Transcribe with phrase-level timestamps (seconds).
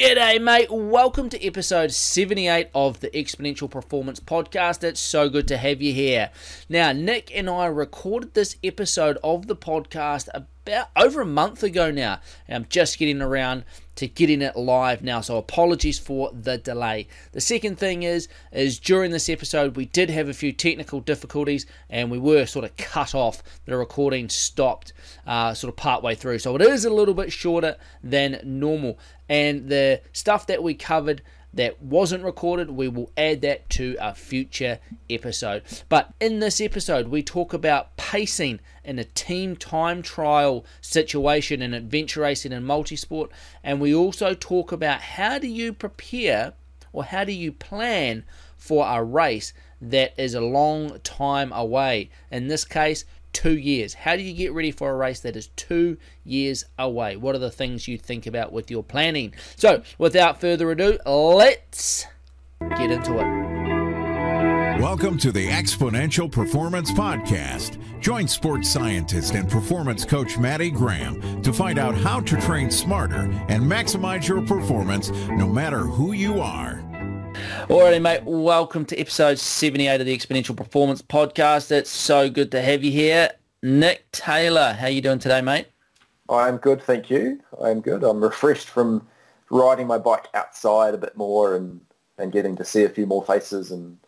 [0.00, 0.70] G'day, mate.
[0.70, 4.82] Welcome to episode 78 of the Exponential Performance Podcast.
[4.82, 6.30] It's so good to have you here.
[6.70, 10.30] Now, Nick and I recorded this episode of the podcast
[10.66, 13.64] about over a month ago now, and I'm just getting around
[13.96, 15.20] to getting it live now.
[15.20, 17.06] So apologies for the delay.
[17.32, 21.66] The second thing is, is during this episode we did have a few technical difficulties,
[21.88, 23.42] and we were sort of cut off.
[23.66, 24.92] The recording stopped
[25.26, 28.98] uh, sort of partway through, so it is a little bit shorter than normal.
[29.28, 31.22] And the stuff that we covered
[31.52, 35.62] that wasn't recorded, we will add that to a future episode.
[35.88, 41.74] But in this episode, we talk about pacing in a team time trial situation in
[41.74, 43.30] adventure racing and multisport,
[43.64, 46.54] and we also talk about how do you prepare
[46.92, 48.24] or how do you plan
[48.56, 52.10] for a race that is a long time away.
[52.30, 53.94] In this case, two years.
[53.94, 57.16] How do you get ready for a race that is two years away?
[57.16, 59.34] What are the things you think about with your planning?
[59.56, 62.06] So, without further ado, let's
[62.76, 63.50] get into it.
[64.80, 67.78] Welcome to the Exponential Performance Podcast.
[68.00, 73.30] Join sports scientist and performance coach Maddie Graham to find out how to train smarter
[73.48, 76.79] and maximize your performance no matter who you are.
[77.70, 78.24] Alrighty, mate.
[78.24, 81.70] Welcome to episode 78 of the Exponential Performance Podcast.
[81.70, 83.30] It's so good to have you here.
[83.62, 85.68] Nick Taylor, how are you doing today, mate?
[86.28, 87.38] I'm good, thank you.
[87.62, 88.02] I'm good.
[88.02, 89.06] I'm refreshed from
[89.50, 91.80] riding my bike outside a bit more and,
[92.18, 93.98] and getting to see a few more faces and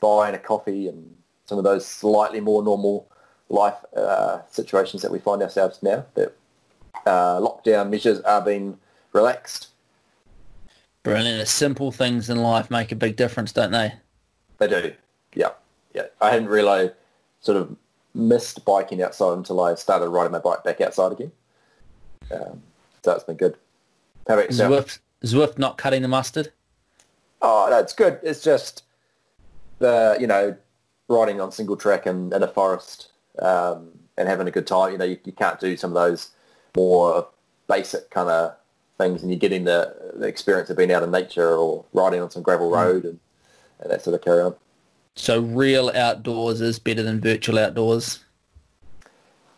[0.00, 3.08] buying a coffee and some of those slightly more normal
[3.48, 6.34] life uh, situations that we find ourselves now that
[7.06, 8.76] uh, lockdown measures are being
[9.12, 9.68] relaxed
[11.02, 11.40] Brilliant.
[11.40, 13.92] The simple things in life make a big difference, don't they?
[14.58, 14.94] They do.
[15.34, 15.50] Yeah.
[15.94, 16.06] Yeah.
[16.20, 16.90] I hadn't really
[17.40, 17.76] sort of
[18.14, 21.32] missed biking outside until I started riding my bike back outside again.
[22.30, 22.62] Um,
[23.02, 23.56] so it's been good.
[24.28, 24.72] How about yourself?
[24.72, 26.52] Zwift, Zwift not cutting the mustard?
[27.40, 28.20] Oh, that's good.
[28.22, 28.84] It's just
[29.80, 30.56] the, you know,
[31.08, 34.92] riding on single track and in a forest um, and having a good time.
[34.92, 36.30] You know, you, you can't do some of those
[36.76, 37.26] more
[37.66, 38.54] basic kind of
[39.02, 42.30] things and you're getting the, the experience of being out in nature or riding on
[42.30, 42.74] some gravel hmm.
[42.74, 43.18] road and,
[43.80, 44.54] and that sort of carry on.
[45.14, 48.20] So real outdoors is better than virtual outdoors?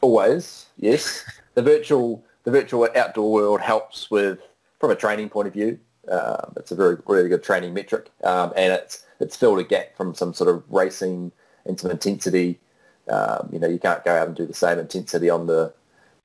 [0.00, 1.24] Always, yes.
[1.54, 4.38] the virtual the virtual outdoor world helps with,
[4.78, 5.78] from a training point of view,
[6.10, 9.96] um, it's a very really good training metric, um, and it's it's filled a gap
[9.96, 11.32] from some sort of racing
[11.64, 12.60] and some intensity.
[13.08, 15.72] Um, you know, you can't go out and do the same intensity on the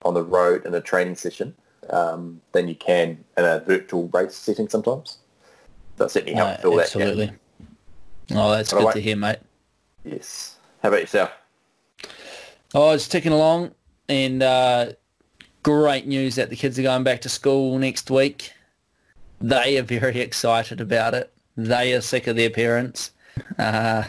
[0.02, 1.56] on the road in a training session
[1.92, 5.18] um, than you can in a virtual race setting sometimes.
[5.98, 7.26] That certainly helps fill absolutely.
[7.26, 7.40] that Absolutely.
[8.32, 9.40] Oh, that's good to hear, mate.
[10.06, 10.58] Yes.
[10.82, 11.32] How about yourself?
[12.74, 13.72] Oh, it's ticking along,
[14.08, 14.92] and uh,
[15.64, 18.54] great news that the kids are going back to school next week.
[19.42, 21.34] They are very excited about it.
[21.58, 23.12] They are sick of their parents.
[23.58, 24.04] Uh,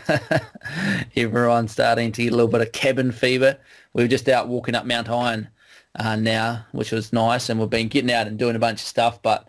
[1.17, 3.59] everyone's starting to get a little bit of cabin fever.
[3.95, 5.49] We were just out walking up Mount Iron
[5.97, 7.49] uh, now, which was nice.
[7.49, 9.49] And we've been getting out and doing a bunch of stuff, but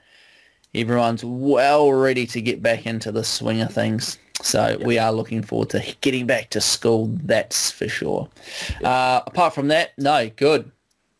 [0.73, 4.17] everyone's well ready to get back into the swing of things.
[4.41, 4.79] So yep.
[4.81, 8.27] we are looking forward to getting back to school, that's for sure.
[8.81, 8.83] Yep.
[8.83, 10.71] Uh, apart from that, no, good.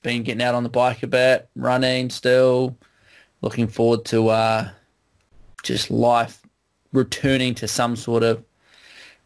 [0.02, 2.76] Been getting out on the bike a bit, running still.
[3.42, 4.70] Looking forward to uh,
[5.62, 6.42] just life
[6.94, 8.44] returning to some sort of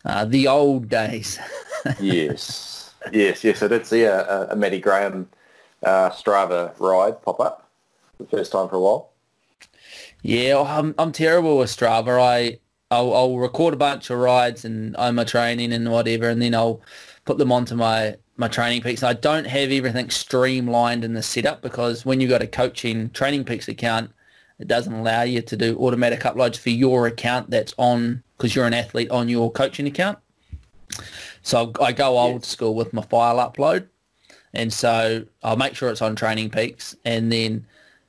[0.03, 1.39] uh, the old days.
[1.99, 3.63] yes, yes, yes.
[3.63, 5.29] I did see a, a, a Maddie Graham
[5.83, 7.69] uh, Strava ride pop up
[8.19, 9.11] the first time for a while?
[10.21, 12.19] Yeah, I'm, I'm terrible with Strava.
[12.19, 12.59] I
[12.91, 16.53] I'll, I'll record a bunch of rides and on my training and whatever, and then
[16.55, 16.81] I'll
[17.25, 19.01] put them onto my my training peaks.
[19.01, 23.45] I don't have everything streamlined in the setup because when you've got a coaching training
[23.45, 24.11] peaks account,
[24.59, 28.67] it doesn't allow you to do automatic uploads for your account that's on because you're
[28.67, 30.19] an athlete on your coaching account.
[31.43, 32.47] So I go old yes.
[32.47, 33.87] school with my file upload.
[34.55, 37.65] And so I'll make sure it's on Training Peaks, and then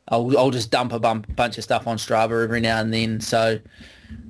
[0.08, 3.20] I'll, I'll just dump a bump, bunch of stuff on Strava every now and then.
[3.20, 3.58] So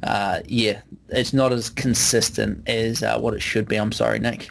[0.02, 3.76] uh, yeah, it's not as consistent as uh, what it should be.
[3.76, 4.50] I'm sorry, Nick.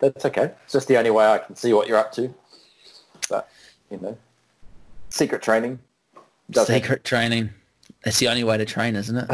[0.00, 0.52] That's okay.
[0.64, 2.32] It's just the only way I can see what you're up to.
[3.28, 3.48] But
[3.90, 4.16] you know,
[5.10, 5.78] secret training.
[6.52, 7.50] Secret training.
[8.04, 9.26] That's the only way to train, isn't it?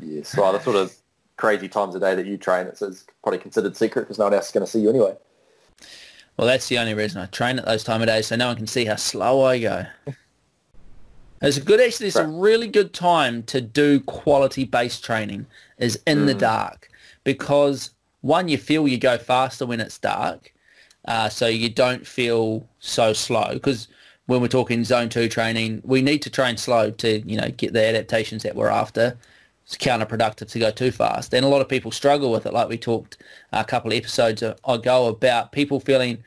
[0.00, 0.36] yes.
[0.36, 0.94] Well, the sort of
[1.36, 4.46] crazy times a day that you train, it's probably considered secret because no one else
[4.46, 5.16] is going to see you anyway.
[6.36, 8.56] Well, that's the only reason I train at those time of day, so no one
[8.56, 9.86] can see how slow I go.
[11.42, 15.44] It's a good, actually, it's a really good time to do quality-based training
[15.76, 16.26] is in mm.
[16.26, 16.88] the dark
[17.24, 17.90] because
[18.22, 20.52] one, you feel you go faster when it's dark,
[21.06, 23.88] uh, so you don't feel so slow because
[24.26, 27.72] when we're talking zone two training, we need to train slow to, you know, get
[27.72, 29.16] the adaptations that we're after.
[29.66, 31.34] It's counterproductive to go too fast.
[31.34, 33.18] And a lot of people struggle with it, like we talked
[33.52, 36.22] a couple of episodes ago about people feeling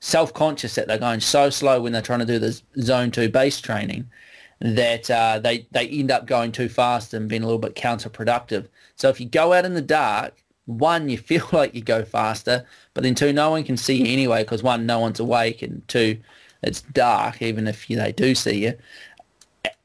[0.00, 3.60] self-conscious that they're going so slow when they're trying to do the zone two base
[3.60, 4.10] training
[4.58, 8.66] that uh, they, they end up going too fast and being a little bit counterproductive.
[8.96, 10.34] So if you go out in the dark,
[10.66, 14.12] one, you feel like you go faster, but then two, no one can see you
[14.12, 16.18] anyway because one, no one's awake, and two,
[16.62, 18.74] it's dark even if they do see you.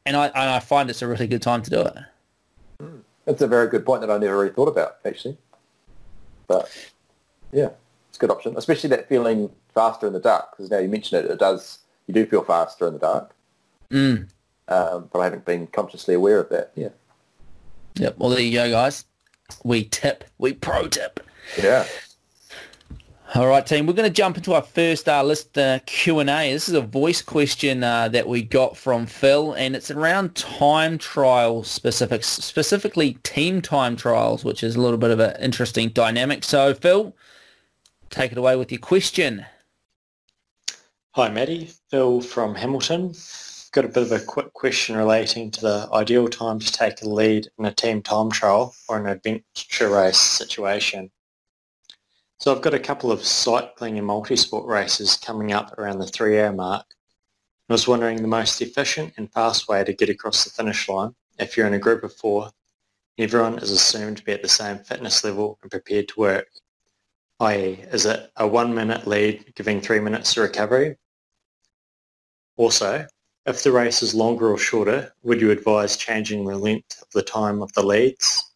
[0.08, 1.96] And I, and I find it's a really good time to do it.
[3.28, 5.38] That's a very good point that I never really thought about, actually.
[6.48, 6.72] But
[7.52, 7.72] yeah,
[8.08, 11.20] it's a good option, especially that feeling faster in the dark, because now you mention
[11.20, 13.36] it, it does, you do feel faster in the dark.
[13.92, 14.30] Mm.
[14.70, 16.90] Um, but I haven't been consciously aware of that, yeah.
[17.96, 19.04] Yep, well there you go, guys.
[19.66, 21.20] We tip, we pro tip.
[21.62, 21.86] Yeah.
[23.36, 23.86] All right, team.
[23.86, 26.54] We're going to jump into our first uh, list uh, Q and A.
[26.54, 30.98] This is a voice question uh, that we got from Phil, and it's around time
[30.98, 36.46] trial specifics, specifically team time trials, which is a little bit of an interesting dynamic.
[36.46, 37.14] So, Phil,
[38.10, 39.46] take it away with your question.
[41.12, 41.70] Hi, Maddie.
[41.92, 43.14] Phil from Hamilton.
[43.74, 47.10] Got a bit of a quick question relating to the ideal time to take a
[47.10, 51.12] lead in a team time trial or an adventure race situation.
[52.38, 56.40] So I've got a couple of cycling and multi-sport races coming up around the three
[56.40, 56.86] hour mark.
[57.70, 61.16] I was wondering the most efficient and fast way to get across the finish line
[61.40, 62.52] if you're in a group of four
[63.18, 66.48] everyone is assumed to be at the same fitness level and prepared to work,
[67.40, 67.84] i.e.
[67.92, 70.96] is it a one minute lead giving three minutes to recovery?
[72.58, 73.06] Also,
[73.46, 77.24] if the race is longer or shorter, would you advise changing the length of the
[77.24, 78.47] time of the leads?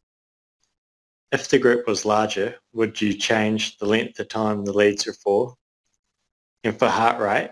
[1.31, 5.13] If the group was larger, would you change the length of time the leads are
[5.13, 5.55] for?
[6.63, 7.51] And for heart rate,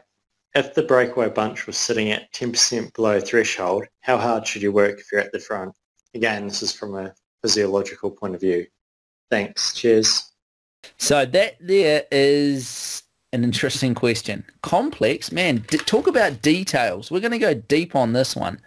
[0.56, 5.00] if the breakaway bunch was sitting at 10% below threshold, how hard should you work
[5.00, 5.74] if you're at the front?
[6.14, 8.66] Again, this is from a physiological point of view.
[9.30, 9.74] Thanks.
[9.74, 10.30] Cheers.
[10.98, 14.44] So that there is an interesting question.
[14.62, 15.64] Complex, man.
[15.68, 17.12] D- talk about details.
[17.12, 18.60] We're going to go deep on this one.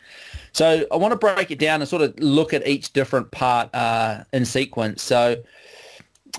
[0.52, 3.74] So I want to break it down and sort of look at each different part
[3.74, 5.02] uh, in sequence.
[5.02, 5.42] So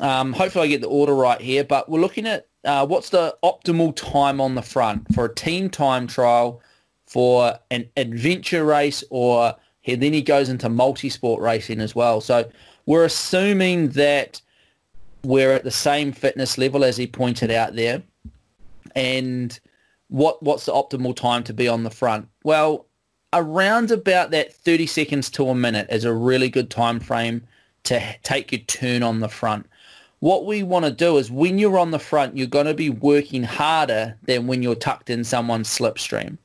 [0.02, 3.36] um, hopefully I get the order right here, but we're looking at uh, what's the
[3.44, 6.62] optimal time on the front for a team time trial
[7.08, 9.56] for an adventure race or
[9.86, 12.22] then he goes into multi-sport racing as well.
[12.22, 12.50] So
[12.86, 14.42] we're assuming that
[15.24, 18.02] we're at the same fitness level as he pointed out there.
[18.96, 19.58] And
[20.08, 22.28] what what's the optimal time to be on the front?
[22.44, 22.88] Well,
[23.34, 27.42] around about that 30 seconds to a minute is a really good time frame
[27.84, 29.66] to take your turn on the front.
[30.20, 32.90] What we want to do is when you're on the front, you're going to be
[32.90, 36.38] working harder than when you're tucked in someone's slipstream.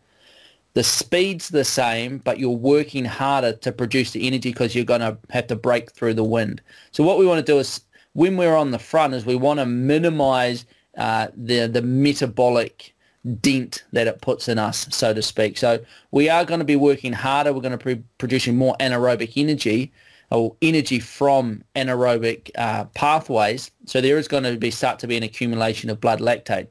[0.75, 5.01] The speed's the same, but you're working harder to produce the energy because you're going
[5.01, 6.61] to have to break through the wind.
[6.91, 7.83] So what we want to do is
[8.15, 12.95] when we're on the front is we want to minimize uh, the, the metabolic
[13.41, 15.59] dent that it puts in us, so to speak.
[15.59, 15.81] So
[16.11, 17.53] we are going to be working harder.
[17.53, 19.93] We're going to be producing more anaerobic energy
[20.31, 23.71] or energy from anaerobic uh, pathways.
[23.87, 26.69] So there is going to be start to be an accumulation of blood lactate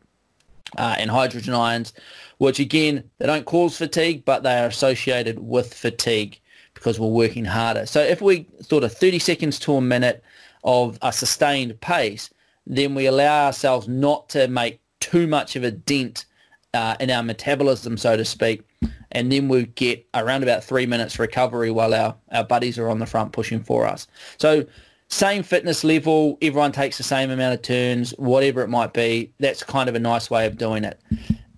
[0.77, 1.93] uh, and hydrogen ions,
[2.37, 6.39] which again, they don't cause fatigue, but they are associated with fatigue
[6.73, 7.85] because we're working harder.
[7.85, 10.23] So if we sort of 30 seconds to a minute
[10.63, 12.29] of a sustained pace,
[12.67, 16.25] then we allow ourselves not to make too much of a dent
[16.73, 18.63] uh, in our metabolism, so to speak,
[19.11, 22.99] and then we get around about three minutes recovery while our, our buddies are on
[22.99, 24.07] the front pushing for us.
[24.37, 24.65] So
[25.09, 29.31] same fitness level, everyone takes the same amount of turns, whatever it might be.
[29.39, 30.99] That's kind of a nice way of doing it.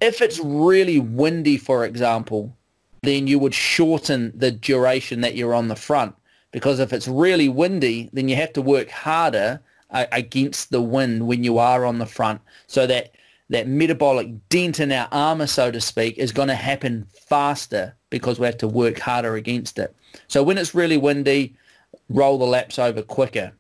[0.01, 2.56] If it's really windy, for example,
[3.01, 6.16] then you would shorten the duration that you're on the front
[6.51, 9.62] because if it's really windy, then you have to work harder
[9.92, 13.12] uh, against the wind when you are on the front so that
[13.50, 18.39] that metabolic dent in our armor, so to speak, is going to happen faster because
[18.39, 19.96] we have to work harder against it.
[20.27, 21.56] So when it's really windy,
[22.10, 23.51] roll the laps over quicker.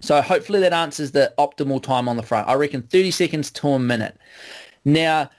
[0.00, 2.48] So hopefully that answers the optimal time on the front.
[2.48, 4.16] I reckon 30 seconds to a minute.
[4.84, 5.30] Now,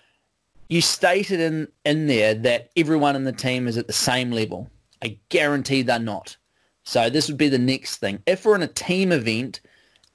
[0.68, 4.70] you stated in, in there that everyone in the team is at the same level.
[5.02, 6.36] I guarantee they're not.
[6.84, 8.22] So this would be the next thing.
[8.26, 9.62] If we're in a team event,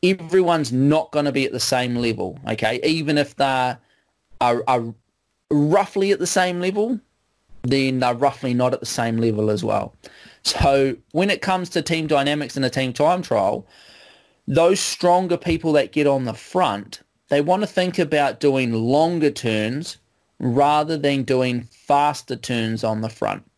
[0.04, 2.80] everyone's not going to be at the same level, okay?
[2.84, 3.74] Even if they
[4.40, 4.94] are, are
[5.50, 7.00] roughly at the same level,
[7.62, 9.94] then they're roughly not at the same level as well.
[10.42, 13.66] So when it comes to team dynamics in a team time trial,
[14.46, 19.30] those stronger people that get on the front, they want to think about doing longer
[19.30, 19.96] turns
[20.38, 23.50] rather than doing faster turns on the front.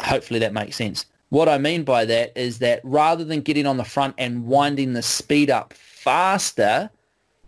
[0.00, 1.06] Hopefully that makes sense.
[1.30, 4.94] What I mean by that is that rather than getting on the front and winding
[4.94, 6.90] the speed up faster,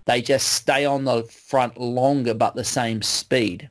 [0.04, 3.70] they just stay on the front longer but the same speed.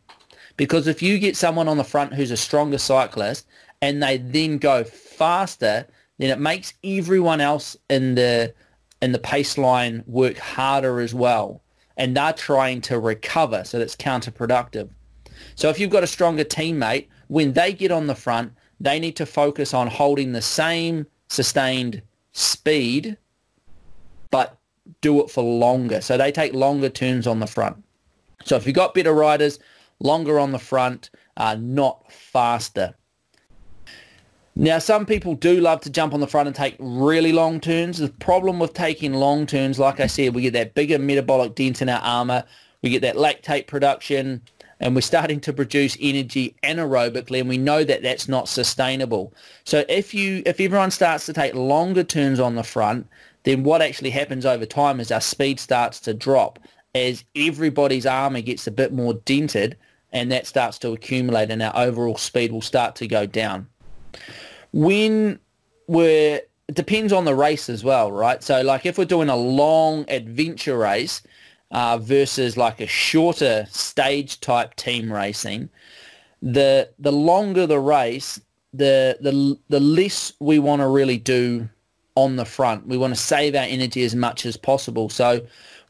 [0.58, 3.48] Because if you get someone on the front who's a stronger cyclist
[3.82, 5.88] and they then go faster,
[6.18, 8.54] then it makes everyone else in the
[9.02, 11.62] in the pace line work harder as well.
[11.96, 14.90] And they're trying to recover, so that's counterproductive.
[15.56, 19.16] So if you've got a stronger teammate, when they get on the front, they need
[19.18, 23.18] to focus on holding the same sustained speed,
[24.32, 24.58] but
[25.02, 26.02] do it for longer.
[26.02, 27.84] So they take longer turns on the front.
[28.46, 29.60] So if you've got better riders,
[30.00, 32.96] longer on the front, uh, not faster.
[34.56, 37.98] Now, some people do love to jump on the front and take really long turns.
[38.00, 41.82] The problem with taking long turns, like I said, we get that bigger metabolic dent
[41.82, 42.44] in our armour.
[42.82, 44.42] We get that lactate production
[44.80, 49.34] and we're starting to produce energy anaerobically and we know that that's not sustainable.
[49.66, 53.08] So if you if everyone starts to take longer turns on the front,
[53.44, 56.60] then what actually happens over time is our speed starts to drop
[56.96, 59.78] as everybody's armor gets a bit more dented
[60.12, 63.68] and that starts to accumulate and our overall speed will start to go down.
[64.72, 65.40] When
[65.88, 68.44] we're it depends on the race as well, right?
[68.44, 71.24] So like if we're doing a long adventure race,
[71.72, 75.70] uh, versus like a shorter stage type team racing,
[76.42, 78.40] the the longer the race,
[78.74, 81.70] the the the less we want to really do
[82.16, 82.88] on the front.
[82.88, 85.10] We want to save our energy as much as possible.
[85.10, 85.42] So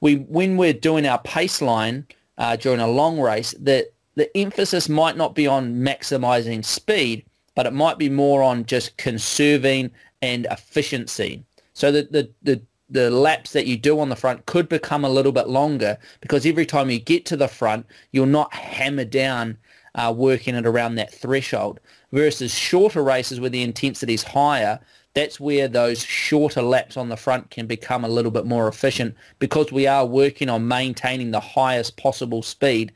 [0.02, 2.06] we when we're doing our pace line
[2.38, 7.66] uh, during a long race, the the emphasis might not be on maximizing speed, but
[7.66, 11.44] it might be more on just conserving and efficiency.
[11.74, 15.10] So the, the, the the laps that you do on the front could become a
[15.10, 19.58] little bit longer because every time you get to the front, you're not hammered down
[19.96, 21.80] uh, working it around that threshold.
[22.12, 24.80] Versus shorter races where the intensity is higher,
[25.14, 29.16] that's where those shorter laps on the front can become a little bit more efficient
[29.40, 32.92] because we are working on maintaining the highest possible speed.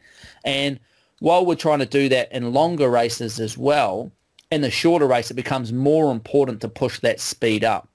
[0.46, 0.80] And
[1.20, 4.12] while we're trying to do that in longer races as well,
[4.52, 7.90] in the shorter race, it becomes more important to push that speed up.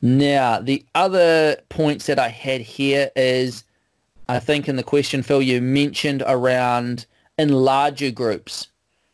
[0.00, 3.64] Now, the other points that I had here is,
[4.28, 8.68] I think in the question, Phil, you mentioned around in larger groups,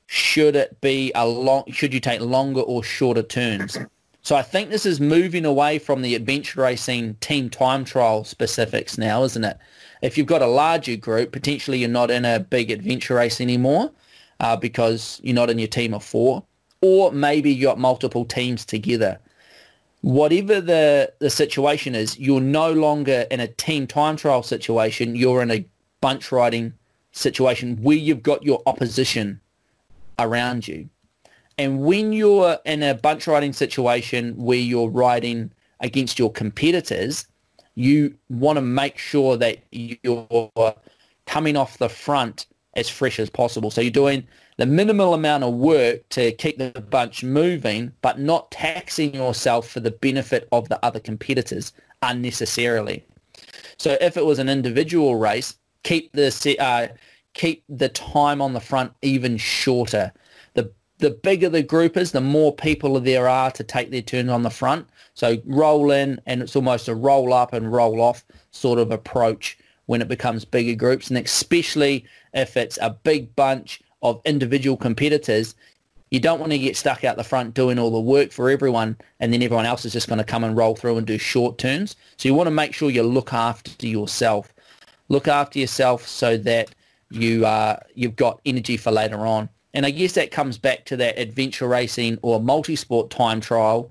[0.06, 3.78] should it be a long, should you take longer or shorter turns?
[4.20, 8.98] So I think this is moving away from the adventure racing team time trial specifics
[8.98, 9.58] now, isn't it?
[10.02, 13.90] If you've got a larger group, potentially you're not in a big adventure race anymore
[14.40, 16.42] uh, because you're not in your team of four,
[16.82, 19.18] or maybe you've got multiple teams together
[20.04, 25.16] whatever the, the situation is, you're no longer in a team time trial situation.
[25.16, 25.66] You're in a
[26.02, 26.74] bunch riding
[27.12, 29.40] situation where you've got your opposition
[30.18, 30.90] around you.
[31.56, 37.26] And when you're in a bunch riding situation where you're riding against your competitors,
[37.74, 40.74] you want to make sure that you're
[41.24, 42.44] coming off the front
[42.76, 43.70] as fresh as possible.
[43.70, 48.50] So you're doing the minimal amount of work to keep the bunch moving, but not
[48.50, 53.04] taxing yourself for the benefit of the other competitors unnecessarily.
[53.78, 56.88] So if it was an individual race, keep the uh,
[57.34, 60.12] keep the time on the front even shorter.
[60.54, 64.30] The the bigger the group is, the more people there are to take their turns
[64.30, 64.88] on the front.
[65.14, 69.58] So roll in, and it's almost a roll up and roll off sort of approach
[69.86, 75.54] when it becomes bigger groups, and especially if it's a big bunch of individual competitors,
[76.10, 78.96] you don't want to get stuck out the front doing all the work for everyone
[79.18, 81.58] and then everyone else is just going to come and roll through and do short
[81.58, 81.96] turns.
[82.18, 84.52] So you want to make sure you look after yourself.
[85.08, 86.72] Look after yourself so that
[87.10, 89.48] you uh, you've got energy for later on.
[89.72, 93.90] And I guess that comes back to that adventure racing or multi-sport time trial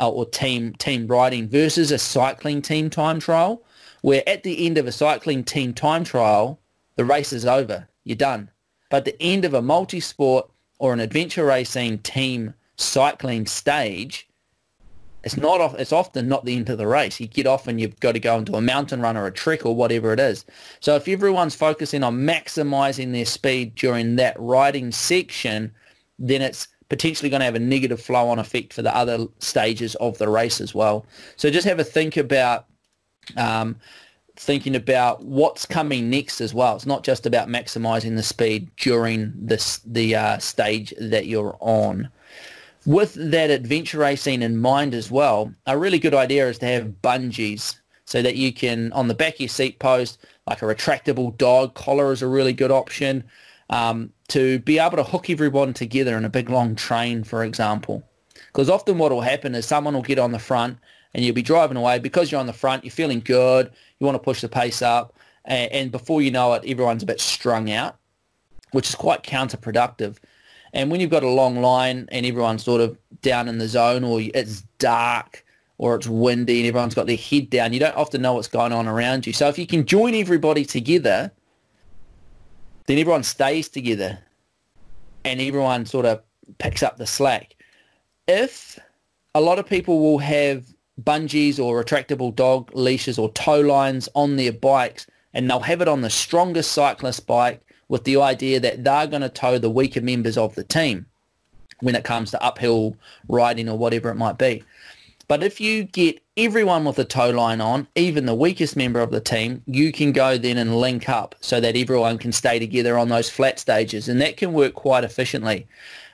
[0.00, 3.62] uh, or team team riding versus a cycling team time trial,
[4.00, 6.58] where at the end of a cycling team time trial,
[6.96, 7.88] the race is over.
[8.04, 8.50] You're done.
[8.90, 14.28] But the end of a multi-sport or an adventure racing team cycling stage,
[15.24, 17.20] it's not off, it's often not the end of the race.
[17.20, 19.66] You get off and you've got to go into a mountain run or a trek
[19.66, 20.44] or whatever it is.
[20.80, 25.72] So if everyone's focusing on maximizing their speed during that riding section,
[26.18, 30.16] then it's potentially going to have a negative flow-on effect for the other stages of
[30.18, 31.04] the race as well.
[31.36, 32.66] So just have a think about
[33.36, 33.76] um,
[34.38, 36.76] thinking about what's coming next as well.
[36.76, 42.08] It's not just about maximizing the speed during this the uh, stage that you're on.
[42.86, 47.02] With that adventure racing in mind as well, a really good idea is to have
[47.02, 51.36] bungees so that you can, on the back of your seat post, like a retractable
[51.36, 53.24] dog collar is a really good option.
[53.70, 58.02] Um, to be able to hook everyone together in a big long train, for example.
[58.46, 60.78] Because often what will happen is someone will get on the front
[61.14, 64.14] and you'll be driving away because you're on the front, you're feeling good, you want
[64.14, 67.70] to push the pace up, and, and before you know it, everyone's a bit strung
[67.70, 67.96] out,
[68.72, 70.18] which is quite counterproductive.
[70.72, 74.04] And when you've got a long line and everyone's sort of down in the zone
[74.04, 75.44] or it's dark
[75.78, 78.72] or it's windy and everyone's got their head down, you don't often know what's going
[78.72, 79.32] on around you.
[79.32, 81.32] So if you can join everybody together,
[82.86, 84.18] then everyone stays together
[85.24, 86.22] and everyone sort of
[86.58, 87.54] picks up the slack.
[88.26, 88.78] If
[89.34, 90.64] a lot of people will have
[91.02, 95.88] bungees or retractable dog leashes or tow lines on their bikes and they'll have it
[95.88, 100.00] on the strongest cyclist bike with the idea that they're going to tow the weaker
[100.00, 101.06] members of the team
[101.80, 102.96] when it comes to uphill
[103.28, 104.64] riding or whatever it might be.
[105.28, 109.10] But if you get everyone with a tow line on, even the weakest member of
[109.10, 112.96] the team, you can go then and link up so that everyone can stay together
[112.96, 114.08] on those flat stages.
[114.08, 115.66] And that can work quite efficiently,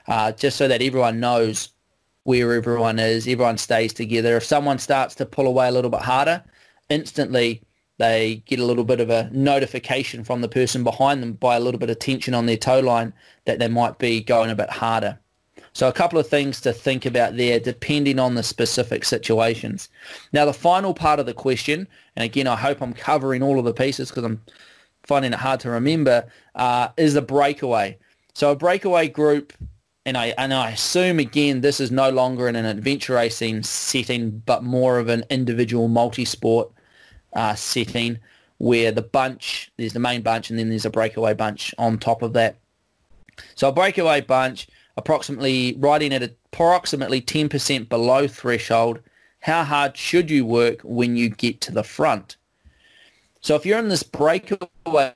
[0.07, 1.69] uh, just so that everyone knows
[2.25, 4.35] where everyone is, everyone stays together.
[4.35, 6.43] If someone starts to pull away a little bit harder,
[6.89, 7.61] instantly
[7.99, 11.59] they get a little bit of a notification from the person behind them by a
[11.59, 13.13] little bit of tension on their tow line
[13.45, 15.19] that they might be going a bit harder.
[15.73, 19.89] So a couple of things to think about there depending on the specific situations.
[20.33, 23.65] Now the final part of the question, and again I hope I'm covering all of
[23.65, 24.41] the pieces because I'm
[25.03, 27.99] finding it hard to remember, uh, is the breakaway.
[28.33, 29.53] So a breakaway group,
[30.05, 34.41] and I, and I assume again this is no longer in an adventure racing setting
[34.45, 36.71] but more of an individual multi-sport
[37.33, 38.19] uh, setting
[38.57, 42.21] where the bunch, there's the main bunch and then there's a breakaway bunch on top
[42.21, 42.57] of that.
[43.55, 49.01] So a breakaway bunch, approximately riding at approximately 10% below threshold,
[49.41, 52.37] how hard should you work when you get to the front?
[53.41, 55.13] So if you're in this breakaway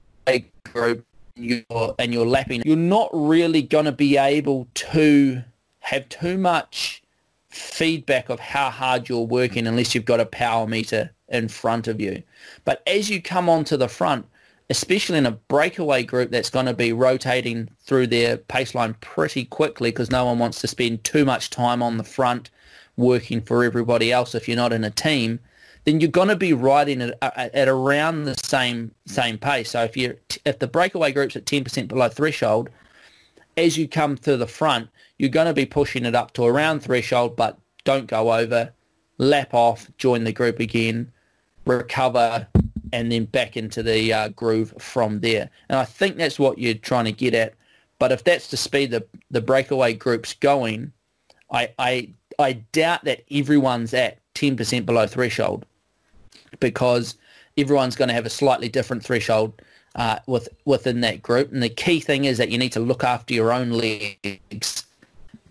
[0.65, 1.05] group
[1.43, 5.43] you're, and you're lapping, you're not really going to be able to
[5.79, 7.01] have too much
[7.49, 11.99] feedback of how hard you're working unless you've got a power meter in front of
[11.99, 12.21] you.
[12.65, 14.25] But as you come onto the front,
[14.69, 19.45] especially in a breakaway group that's going to be rotating through their pace line pretty
[19.45, 22.51] quickly because no one wants to spend too much time on the front
[22.95, 25.39] working for everybody else if you're not in a team,
[25.85, 29.71] then you're going to be riding at, at around the same same pace.
[29.71, 32.69] So if you if the breakaway group's at 10% below threshold,
[33.57, 36.81] as you come to the front, you're going to be pushing it up to around
[36.81, 38.71] threshold, but don't go over,
[39.17, 41.11] lap off, join the group again,
[41.65, 42.47] recover,
[42.91, 45.49] and then back into the uh, groove from there.
[45.69, 47.53] And I think that's what you're trying to get at.
[47.99, 50.93] But if that's the speed the, the breakaway group's going,
[51.51, 55.65] I, I, I doubt that everyone's at 10% below threshold
[56.59, 57.15] because
[57.57, 59.61] everyone's going to have a slightly different threshold
[59.95, 61.51] uh, with, within that group.
[61.51, 64.85] And the key thing is that you need to look after your own legs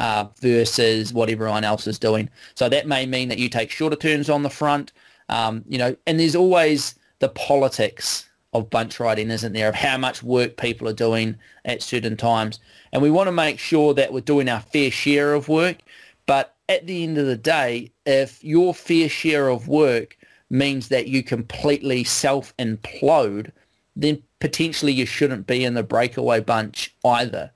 [0.01, 2.31] uh, versus what everyone else is doing.
[2.55, 4.93] So that may mean that you take shorter turns on the front,
[5.29, 9.99] um, you know, and there's always the politics of bunch riding, isn't there, of how
[9.99, 12.61] much work people are doing at certain times.
[12.93, 15.79] And we want to make sure that we're doing our fair share of work.
[16.27, 20.17] But at the end of the day, if your fair share of work
[20.51, 23.51] means that you completely self-implode,
[23.97, 27.51] then potentially you shouldn't be in the breakaway bunch either.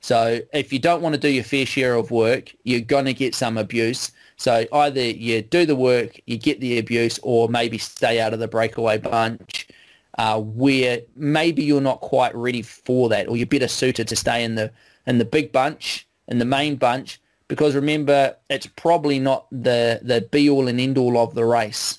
[0.00, 3.14] So if you don't want to do your fair share of work, you're going to
[3.14, 4.12] get some abuse.
[4.36, 8.38] So either you do the work, you get the abuse, or maybe stay out of
[8.38, 9.66] the breakaway bunch
[10.18, 14.44] uh, where maybe you're not quite ready for that, or you're better suited to stay
[14.44, 14.70] in the
[15.06, 20.20] in the big bunch, in the main bunch, because remember, it's probably not the the
[20.30, 21.98] be all and end all of the race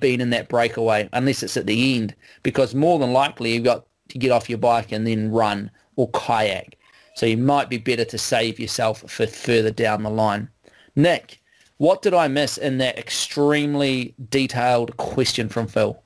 [0.00, 3.86] being in that breakaway unless it's at the end because more than likely you've got
[4.08, 6.76] to get off your bike and then run or kayak
[7.14, 10.48] so you might be better to save yourself for further down the line
[10.96, 11.40] Nick,
[11.78, 16.00] what did I miss in that extremely detailed question from Phil?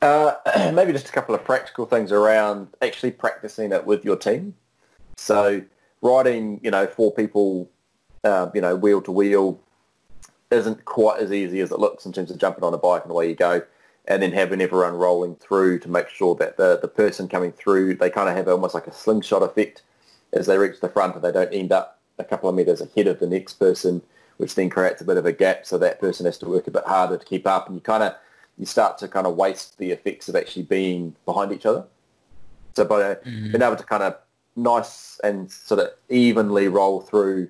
[0.00, 0.34] Uh,
[0.74, 4.54] maybe just a couple of practical things around actually practicing it with your team.
[5.16, 5.62] So
[6.00, 7.70] riding, you know, four people,
[8.24, 9.60] uh, you know, wheel to wheel
[10.52, 13.10] isn't quite as easy as it looks in terms of jumping on a bike and
[13.10, 13.62] away you go
[14.06, 17.94] and then having everyone rolling through to make sure that the, the person coming through,
[17.94, 19.82] they kind of have almost like a slingshot effect
[20.32, 23.06] as they reach the front and they don't end up a couple of meters ahead
[23.06, 24.02] of the next person,
[24.38, 25.64] which then creates a bit of a gap.
[25.64, 28.02] So that person has to work a bit harder to keep up, and you kind
[28.02, 28.14] of
[28.58, 31.84] you start to kind of waste the effects of actually being behind each other.
[32.74, 33.52] So by mm-hmm.
[33.52, 34.16] being able to kind of
[34.56, 37.48] nice and sort of evenly roll through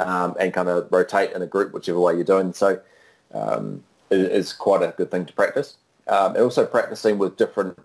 [0.00, 2.68] um, and kind of rotate in a group, whichever way you're doing, so
[3.40, 3.64] um,
[4.10, 5.76] is, is quite a good thing to practice.
[6.10, 7.78] um, and also practicing with different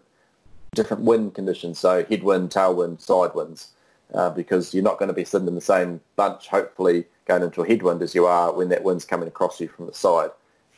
[0.74, 3.70] different wind conditions, so headwind, tailwind, side winds,
[4.14, 7.62] uh, because you're not going to be sitting in the same bunch, hopefully going into
[7.62, 10.32] a headwind as you are when that wind's coming across you from the side,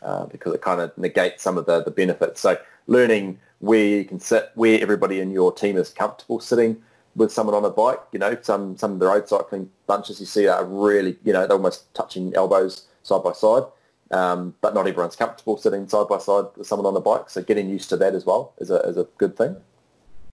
[0.04, 2.42] uh, because it kind of negates some of the, the benefits.
[2.42, 6.80] So learning where you can sit, where everybody in your team is comfortable sitting
[7.18, 8.00] with someone on a bike.
[8.14, 11.46] You know, some some of the road cycling bunches you see are really, you know,
[11.46, 13.64] they're almost touching elbows side by side.
[14.10, 17.30] Um, but not everyone's comfortable sitting side by side with someone on a bike.
[17.30, 19.58] So getting used to that as well is a, is a good thing.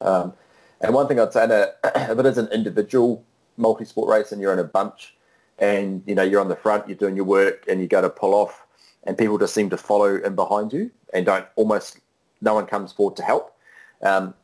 [0.01, 0.33] Um,
[0.81, 3.25] and one thing I'd say that if it is an individual
[3.57, 5.17] multi-sport race and you're in a bunch
[5.59, 8.11] and, you know, you're on the front, you're doing your work and you go to
[8.11, 8.65] pull off
[9.05, 11.99] and people just seem to follow in behind you and don't almost,
[12.41, 13.57] no one comes forward to help.
[14.03, 14.35] Um,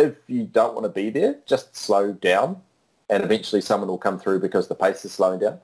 [0.00, 2.60] if you don't want to be there, just slow down
[3.08, 5.58] and eventually someone will come through because the pace is slowing down.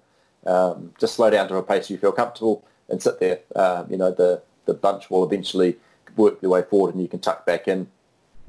[0.46, 3.40] Um, just slow down to a pace you feel comfortable and sit there.
[3.55, 5.77] Um, you know, the, the bunch will eventually
[6.16, 7.88] work their way forward and you can tuck back in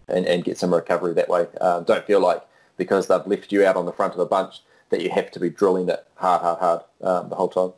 [0.08, 1.48] and, and get some recovery that way.
[1.62, 2.42] Um, don't feel like
[2.78, 5.40] because they've left you out on the front of the bunch that you have to
[5.40, 7.74] be drilling it hard, hard, hard um, the whole time.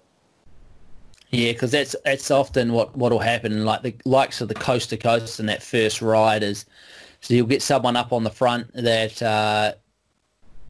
[1.31, 3.63] Yeah, because that's that's often what what will happen.
[3.63, 6.65] Like the likes of the coast to coast and that first ride is,
[7.21, 9.73] so you'll get someone up on the front that uh,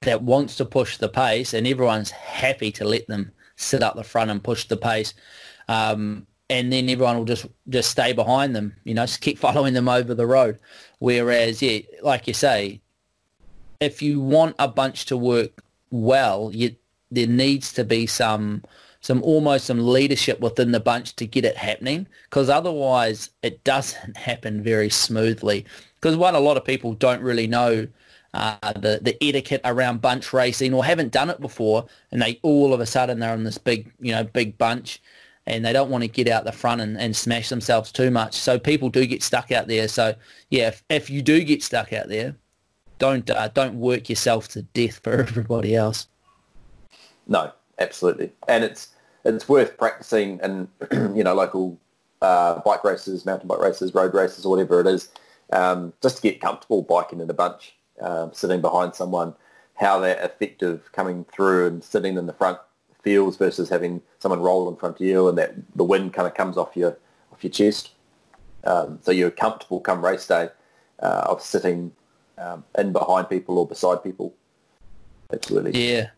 [0.02, 4.04] that wants to push the pace, and everyone's happy to let them sit up the
[4.04, 5.14] front and push the pace.
[5.68, 9.74] Um, and then everyone will just just stay behind them, you know, just keep following
[9.74, 10.60] them over the road.
[11.00, 12.82] Whereas, yeah, like you say,
[13.80, 16.76] if you want a bunch to work well, you,
[17.12, 18.64] there needs to be some
[19.02, 24.18] some almost some leadership within the bunch to get it happening, because otherwise it doesn't
[24.30, 25.66] happen very smoothly.
[26.00, 27.88] Because one, a lot of people don't really know
[28.34, 32.74] uh, the the etiquette around bunch racing or haven't done it before, and they all
[32.74, 35.02] of a sudden they're in this big you know big bunch
[35.50, 38.36] and they don't want to get out the front and, and smash themselves too much.
[38.36, 39.88] So people do get stuck out there.
[39.88, 40.14] So
[40.50, 42.36] yeah, if, if you do get stuck out there,
[43.00, 46.08] don't uh, don't work yourself to death for everybody else.
[47.28, 48.90] No, absolutely, and it's
[49.26, 50.68] it's worth practicing and
[51.18, 51.78] you know local
[52.22, 55.10] uh, bike races, mountain bike races, road races, or whatever it is,
[55.52, 59.34] um, just to get comfortable biking in a bunch, um, sitting behind someone,
[59.76, 62.60] how they're effective coming through and sitting in the front
[63.02, 66.34] feels versus having someone roll in front of you and that the wind kind of
[66.34, 66.98] comes off your
[67.32, 67.92] off your chest.
[68.66, 70.50] Um, so you're comfortable come race day
[71.02, 71.92] uh, of sitting
[72.38, 74.34] um, in behind people or beside people.
[75.50, 76.10] Really yeah.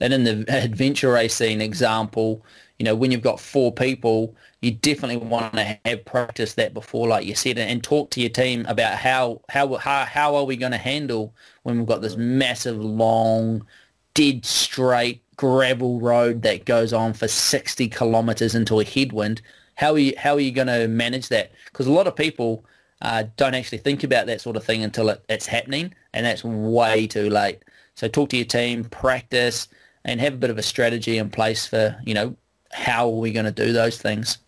[0.00, 2.44] And in the adventure racing example,
[2.78, 7.08] you know, when you've got four people, you definitely want to have practice that before,
[7.08, 10.56] like you said, and talk to your team about how how how, how are we
[10.56, 13.66] going to handle when we've got this massive, long,
[14.14, 19.42] dead straight gravel road that goes on for 60 kilometers into a headwind.
[19.74, 21.52] How are you, how are you going to manage that?
[21.66, 22.64] Because a lot of people
[23.02, 26.42] uh, don't actually think about that sort of thing until it, it's happening, and that's
[26.44, 27.62] way too late.
[27.94, 29.68] So talk to your team, practice,
[30.04, 32.36] and have a bit of a strategy in place for, you know,
[32.72, 34.38] how are we going to do those things?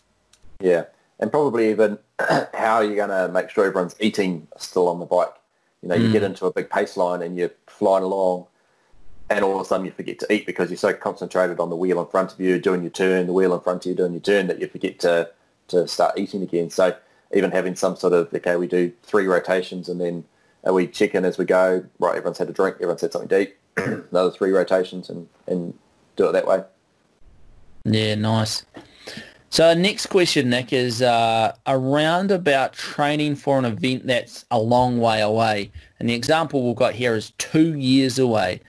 [0.61, 0.85] Yeah,
[1.21, 1.99] and probably even
[2.55, 5.35] how are you going to make sure everyone's eating still on the bike?
[5.83, 6.13] You know, you mm.
[6.13, 8.47] get into a big pace line and you're flying along
[9.31, 11.77] and all of a sudden you forget to eat because you're so concentrated on the
[11.77, 14.13] wheel in front of you doing your turn, the wheel in front of you doing
[14.13, 15.31] your turn that you forget to,
[15.69, 16.71] to start eating again.
[16.71, 16.97] So
[17.35, 20.25] even having some sort of, okay, we do three rotations and then
[20.65, 23.41] we check in as we go, right, everyone's had a drink, everyone's had something to
[23.41, 23.57] eat,
[24.11, 25.75] another three rotations and, and
[26.17, 26.63] do it that way.
[27.85, 28.65] Yeah, nice.
[29.51, 34.99] So next question, Nick, is uh, around about training for an event that's a long
[34.99, 35.71] way away.
[35.99, 38.61] And the example we've got here is two years away.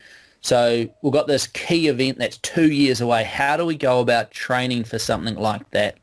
[0.41, 3.25] So we've got this key event that's two years away.
[3.25, 5.97] How do we go about training for something like that?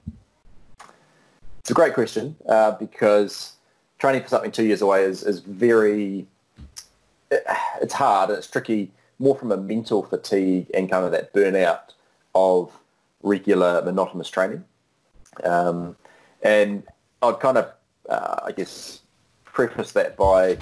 [1.61, 3.55] It's a great question uh, because
[3.99, 6.27] training for something two years away is, is very,
[7.31, 11.95] it's hard and it's tricky more from a mental fatigue and kind of that burnout
[12.35, 12.71] of
[13.27, 14.65] regular monotonous training.
[15.45, 15.97] Um,
[16.43, 16.85] and
[17.23, 17.73] I'd kind of,
[18.09, 19.01] uh, I guess,
[19.45, 20.59] preface that by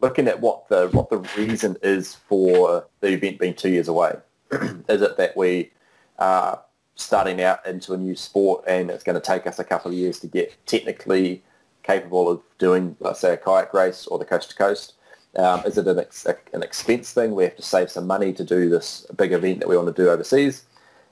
[0.00, 4.16] looking at what the what the reason is for the event being two years away.
[4.88, 5.70] is it that we
[6.18, 6.62] are
[6.94, 9.96] starting out into a new sport and it's going to take us a couple of
[9.96, 11.42] years to get technically
[11.82, 14.94] capable of doing, let's say, a kayak race or the coast to coast?
[15.36, 17.34] Um, is it an, ex- an expense thing?
[17.34, 20.02] We have to save some money to do this big event that we want to
[20.02, 20.64] do overseas.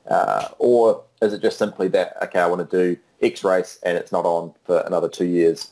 [0.08, 3.96] Uh, or is it just simply that, okay, I want to do X race and
[3.96, 5.70] it's not on for another two years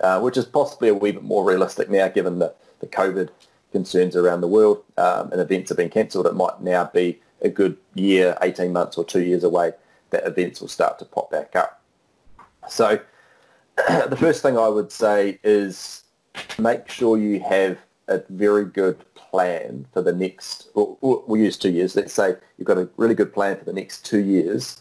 [0.00, 3.30] uh, which is possibly a wee bit more realistic now given the, the COVID
[3.70, 6.26] concerns around the world um, and events have been cancelled.
[6.26, 9.72] It might now be a good year, 18 months or two years away
[10.10, 11.82] that events will start to pop back up.
[12.68, 13.00] So
[13.76, 16.04] the first thing I would say is
[16.58, 21.96] make sure you have a very good plan for the next, we'll use two years.
[21.96, 24.80] Let's say you've got a really good plan for the next two years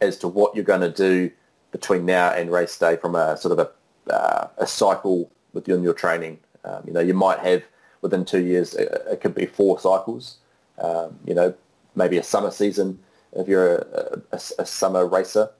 [0.00, 1.30] as to what you're going to do
[1.70, 3.70] between now and race day from a sort of
[4.08, 6.38] a, uh, a cycle within your training.
[6.64, 7.62] Um, you know, you might have
[8.00, 10.38] within two years, it, it could be four cycles.
[10.78, 11.54] Um, you know,
[11.94, 12.98] maybe a summer season
[13.34, 15.50] if you're a, a, a summer racer.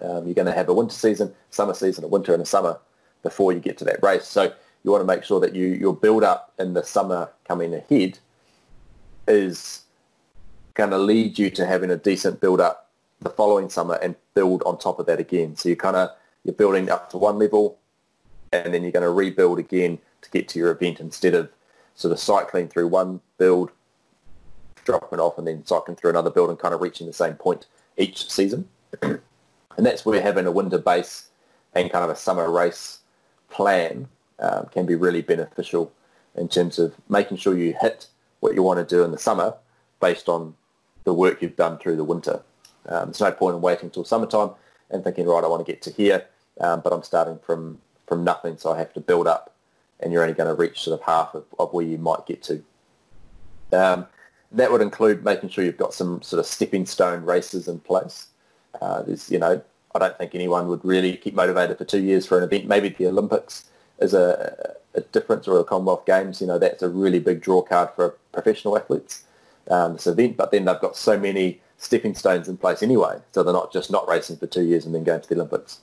[0.00, 2.78] Um, you're going to have a winter season, summer season, a winter and a summer
[3.22, 4.26] before you get to that race.
[4.26, 4.52] So
[4.86, 8.20] you want to make sure that you your build up in the summer coming ahead
[9.26, 9.82] is
[10.74, 12.88] going to lead you to having a decent build up
[13.20, 15.56] the following summer and build on top of that again.
[15.56, 16.10] So you kind of
[16.44, 17.78] you're building up to one level
[18.52, 21.50] and then you're going to rebuild again to get to your event instead of
[21.96, 23.72] sort of cycling through one build,
[24.84, 27.66] dropping off and then cycling through another build and kind of reaching the same point
[27.96, 28.68] each season.
[29.02, 29.20] and
[29.78, 31.30] that's where having a winter base
[31.74, 33.00] and kind of a summer race
[33.50, 34.06] plan
[34.38, 35.92] um, can be really beneficial
[36.36, 38.06] in terms of making sure you hit
[38.40, 39.54] what you want to do in the summer
[40.00, 40.54] based on
[41.04, 42.42] the work you've done through the winter.
[42.88, 44.50] Um, there's no point in waiting until summertime
[44.90, 46.26] and thinking, right, I want to get to here,
[46.60, 49.54] um, but I'm starting from, from nothing, so I have to build up,
[50.00, 52.42] and you're only going to reach sort of half of, of where you might get
[52.44, 52.62] to.
[53.72, 54.06] Um,
[54.52, 58.26] that would include making sure you've got some sort of stepping stone races in place.
[58.80, 59.60] Uh, there's, you know,
[59.94, 62.68] I don't think anyone would really keep motivated for two years for an event.
[62.68, 63.64] Maybe the Olympics
[63.98, 66.40] is a, a difference or the Commonwealth Games.
[66.40, 69.24] You know, that's a really big draw card for professional athletes,
[69.70, 70.36] um, this event.
[70.36, 73.90] But then they've got so many stepping stones in place anyway, so they're not just
[73.90, 75.80] not racing for two years and then going to the Olympics.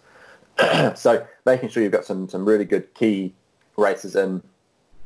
[0.96, 3.34] so making sure you've got some, some really good key
[3.78, 4.42] races in.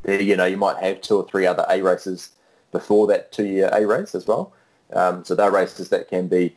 [0.03, 2.29] there, You know, you might have two or three other A races
[2.71, 4.53] before that two-year A race as well.
[4.93, 6.55] Um, so they're races that can be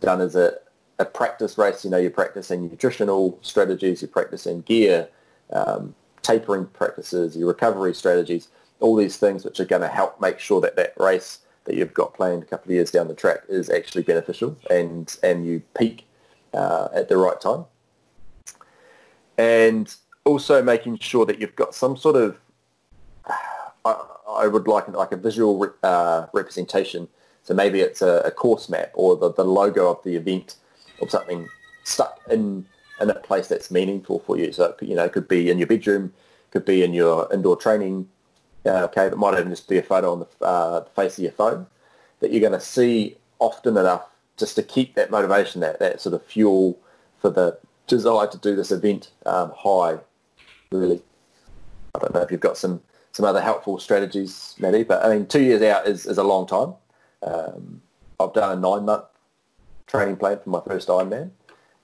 [0.00, 0.54] done as a,
[0.98, 1.84] a practice race.
[1.84, 5.08] You know, you're practicing nutritional strategies, you're practicing gear,
[5.52, 8.48] um, tapering practices, your recovery strategies,
[8.80, 11.94] all these things which are going to help make sure that that race that you've
[11.94, 15.62] got planned a couple of years down the track is actually beneficial and, and you
[15.76, 16.06] peak
[16.54, 17.64] uh, at the right time.
[19.38, 22.36] And also making sure that you've got some sort of,
[23.84, 27.08] I, I would like like a visual uh, representation.
[27.42, 30.56] So maybe it's a, a course map or the, the logo of the event
[31.00, 31.48] or something
[31.84, 32.66] stuck in
[33.00, 34.52] in a place that's meaningful for you.
[34.52, 36.12] So you know, it could be in your bedroom,
[36.50, 38.08] could be in your indoor training
[38.64, 39.12] uh, cave.
[39.12, 41.66] It might even just be a photo on the, uh, face of your phone
[42.20, 44.06] that you're going to see often enough
[44.36, 46.78] just to keep that motivation, that, that sort of fuel
[47.20, 49.98] for the desire to do this event um, high,
[50.70, 51.02] really.
[51.94, 52.82] I don't know if you've got some,
[53.12, 56.46] some other helpful strategies, Maddie, but I mean, two years out is, is a long
[56.46, 56.74] time.
[57.22, 57.80] Um,
[58.20, 59.04] I've done a nine-month
[59.86, 61.30] training plan for my first Ironman.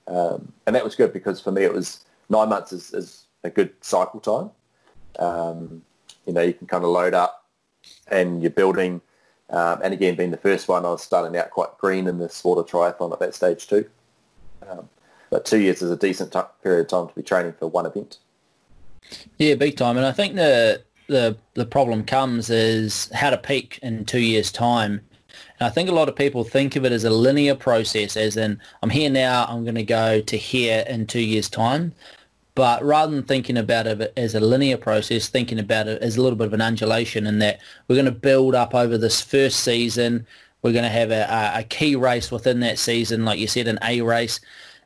[0.07, 3.49] Um, and that was good because for me it was nine months is, is a
[3.49, 4.51] good cycle time.
[5.19, 5.83] Um,
[6.25, 7.45] you know, you can kind of load up
[8.07, 9.01] and you're building.
[9.49, 12.29] Um, and again, being the first one, I was starting out quite green in the
[12.29, 13.85] sport of triathlon at that stage too.
[14.67, 14.89] Um,
[15.29, 17.85] but two years is a decent t- period of time to be training for one
[17.85, 18.19] event.
[19.37, 19.97] Yeah, big time.
[19.97, 24.51] And I think the the the problem comes is how to peak in two years'
[24.51, 25.01] time.
[25.59, 28.37] And I think a lot of people think of it as a linear process, as
[28.37, 31.93] in I'm here now, I'm going to go to here in two years' time.
[32.55, 36.21] But rather than thinking about it as a linear process, thinking about it as a
[36.21, 39.61] little bit of an undulation in that we're going to build up over this first
[39.61, 40.27] season.
[40.61, 43.79] We're going to have a, a key race within that season, like you said, an
[43.83, 44.39] A race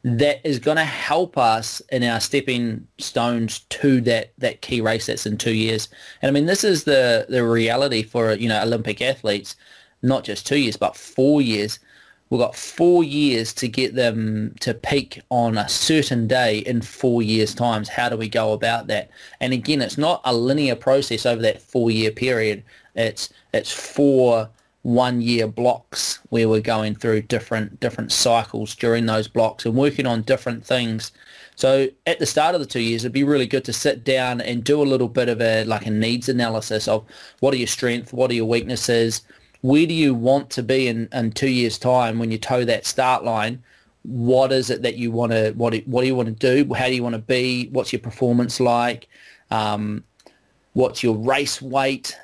[0.03, 5.07] that is going to help us in our stepping stones to that, that key race
[5.07, 5.89] that's in two years.
[6.21, 9.55] And I mean, this is the, the reality for, you know, Olympic athletes,
[10.01, 11.79] not just two years, but four years.
[12.29, 17.21] We've got four years to get them to peak on a certain day in four
[17.21, 17.87] years' times.
[17.87, 19.09] How do we go about that?
[19.39, 22.63] And again, it's not a linear process over that four-year period.
[22.95, 24.49] It's it's four
[24.83, 30.21] one-year blocks where we're going through different different cycles during those blocks and working on
[30.23, 31.11] different things.
[31.55, 34.41] So at the start of the two years, it'd be really good to sit down
[34.41, 37.05] and do a little bit of a like a needs analysis of
[37.39, 39.21] what are your strengths, what are your weaknesses,
[39.67, 42.85] where do you want to be in, in two years' time when you toe that
[42.85, 43.61] start line?
[44.03, 46.73] What is it that you want to, what, what do you want to do?
[46.73, 47.67] How do you want to be?
[47.73, 49.09] What's your performance like?
[49.51, 50.05] Um,
[50.71, 52.17] what's your race weight?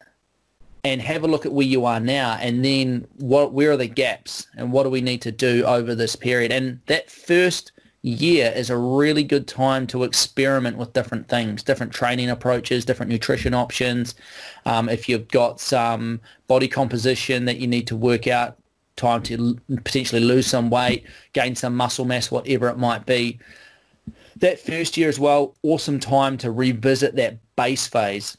[0.86, 3.88] And have a look at where you are now and then what, where are the
[3.88, 6.54] gaps and what do we need to do over this period?
[6.54, 7.73] And that first
[8.04, 13.12] year is a really good time to experiment with different things, different training approaches, different
[13.12, 14.16] nutrition options.
[14.66, 18.58] Um, if you've got some body composition that you need to work out,
[18.98, 23.40] time to l- potentially lose some weight, gain some muscle mass, whatever it might be.
[24.38, 28.38] that first year as well, awesome time to revisit that base phase.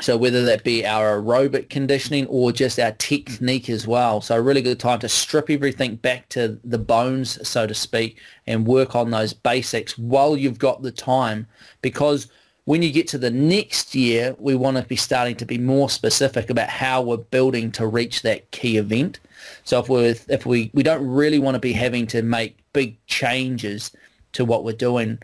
[0.00, 4.20] So whether that be our aerobic conditioning or just our technique as well.
[4.20, 8.18] So a really good time to strip everything back to the bones, so to speak,
[8.46, 11.46] and work on those basics while you've got the time
[11.82, 12.28] because
[12.64, 15.90] when you get to the next year, we want to be starting to be more
[15.90, 19.18] specific about how we're building to reach that key event.
[19.64, 23.04] So if we if we we don't really want to be having to make big
[23.06, 23.90] changes
[24.32, 25.18] to what we're doing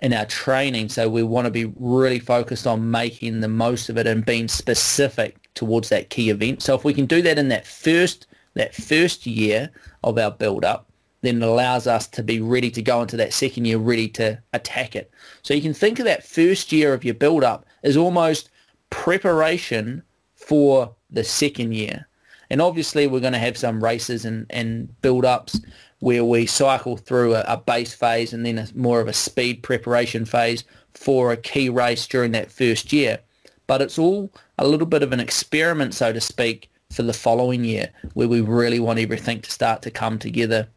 [0.00, 0.88] in our training.
[0.88, 4.48] So we want to be really focused on making the most of it and being
[4.48, 6.62] specific towards that key event.
[6.62, 9.70] So if we can do that in that first that first year
[10.02, 13.32] of our build up, then it allows us to be ready to go into that
[13.32, 15.10] second year ready to attack it.
[15.42, 18.50] So you can think of that first year of your build up as almost
[18.90, 20.02] preparation
[20.34, 22.06] for the second year.
[22.48, 25.60] And obviously we're going to have some races and, and build ups
[26.06, 29.60] where we cycle through a, a base phase and then a, more of a speed
[29.60, 30.62] preparation phase
[30.94, 33.18] for a key race during that first year.
[33.66, 37.64] But it's all a little bit of an experiment, so to speak, for the following
[37.64, 40.68] year where we really want everything to start to come together.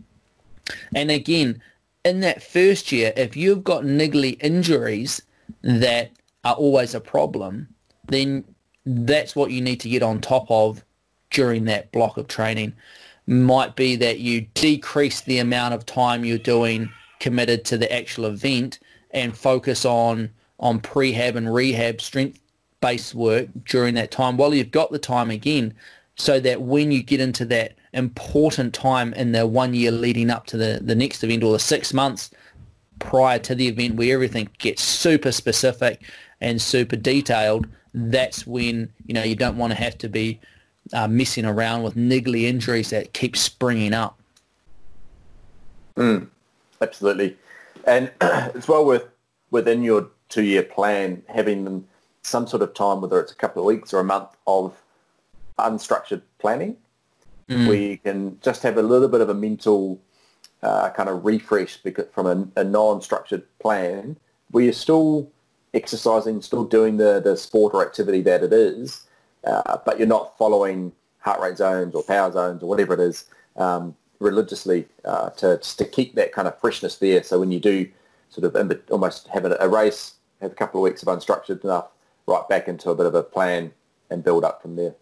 [0.95, 1.61] And again,
[2.03, 5.21] in that first year, if you've got niggly injuries
[5.61, 6.09] that
[6.43, 7.67] are always a problem,
[8.07, 8.45] then
[8.83, 10.83] that's what you need to get on top of
[11.29, 12.73] during that block of training
[13.29, 16.89] might be that you decrease the amount of time you're doing
[17.19, 18.79] committed to the actual event
[19.11, 22.39] and focus on on prehab and rehab strength
[22.81, 25.73] based work during that time while you've got the time again
[26.15, 30.45] so that when you get into that important time in the one year leading up
[30.45, 32.31] to the, the next event or the six months
[32.99, 36.03] prior to the event where everything gets super specific
[36.41, 40.39] and super detailed, that's when, you know, you don't want to have to be
[40.93, 44.19] uh, messing around with niggly injuries that keep springing up.
[45.95, 46.27] Mm,
[46.81, 47.37] absolutely.
[47.85, 49.07] And it's well worth,
[49.51, 51.85] within your two-year plan, having
[52.21, 54.81] some sort of time, whether it's a couple of weeks or a month of
[55.57, 56.77] unstructured planning,
[57.49, 57.67] mm.
[57.67, 59.99] where you can just have a little bit of a mental
[60.61, 64.17] uh, kind of refresh because from a, a non-structured plan
[64.51, 65.29] where you're still
[65.73, 69.05] exercising, still doing the, the sport or activity that it is,
[69.49, 73.25] uh, but you're not following heart rate zones or power zones or whatever it is
[73.57, 77.23] um, religiously uh, to to keep that kind of freshness there.
[77.23, 77.89] So when you do
[78.29, 81.87] sort of almost have a, a, race, have a couple of weeks of unstructured enough,
[82.27, 83.71] right back into a bit of a plan
[84.09, 84.93] and build up from there.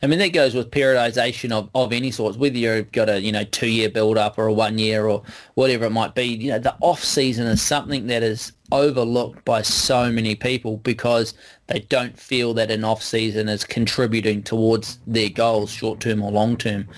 [0.00, 3.32] I mean, that goes with periodization of, of any sorts, whether you've got a, you
[3.32, 6.24] know, two-year build-up or a one-year or whatever it might be.
[6.24, 11.34] You know, the off-season is something that is overlooked by so many people because
[11.66, 16.88] they don't feel that an off-season is contributing towards their goals, short-term or long-term.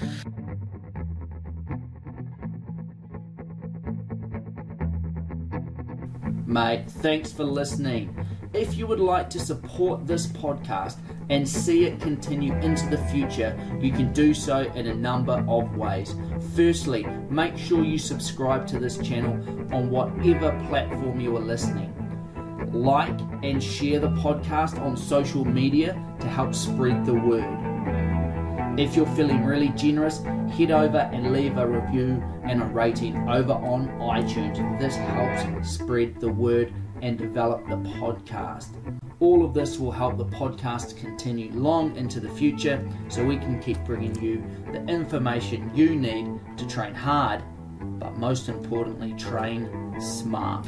[6.47, 8.15] Mate, thanks for listening.
[8.59, 10.97] If you would like to support this podcast
[11.31, 15.77] and see it continue into the future, you can do so in a number of
[15.77, 16.17] ways.
[16.57, 19.35] Firstly, make sure you subscribe to this channel
[19.73, 21.95] on whatever platform you are listening.
[22.73, 27.69] Like and share the podcast on social media to help spread the word.
[28.77, 30.19] If you're feeling really generous,
[30.51, 34.81] head over and leave a review and a rating over on iTunes.
[34.81, 38.69] This helps spread the word and develop the podcast.
[39.21, 43.61] All of this will help the podcast continue long into the future so we can
[43.61, 47.43] keep bringing you the information you need to train hard,
[47.99, 50.67] but most importantly, train smart.